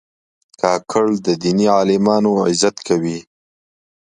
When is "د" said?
1.25-1.27